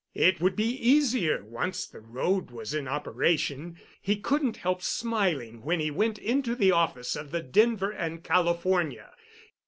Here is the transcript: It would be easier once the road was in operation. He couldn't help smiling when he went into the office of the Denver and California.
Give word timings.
It 0.15 0.41
would 0.41 0.55
be 0.55 0.63
easier 0.65 1.43
once 1.45 1.85
the 1.85 1.99
road 1.99 2.49
was 2.49 2.73
in 2.73 2.87
operation. 2.87 3.77
He 4.01 4.15
couldn't 4.15 4.57
help 4.57 4.81
smiling 4.81 5.61
when 5.61 5.79
he 5.79 5.91
went 5.91 6.17
into 6.17 6.55
the 6.55 6.71
office 6.71 7.15
of 7.15 7.29
the 7.29 7.43
Denver 7.43 7.91
and 7.91 8.23
California. 8.23 9.11